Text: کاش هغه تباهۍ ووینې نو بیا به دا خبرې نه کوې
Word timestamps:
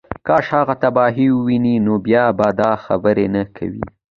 کاش 0.27 0.45
هغه 0.57 0.73
تباهۍ 0.83 1.27
ووینې 1.31 1.75
نو 1.85 1.93
بیا 2.05 2.25
به 2.37 2.47
دا 2.61 2.71
خبرې 2.85 3.27
نه 3.35 3.43
کوې 3.55 3.83